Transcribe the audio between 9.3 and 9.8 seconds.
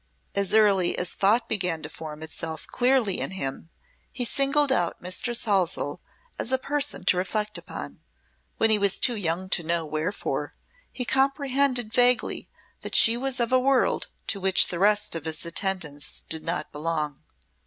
to